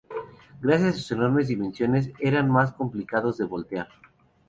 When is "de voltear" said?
3.37-3.87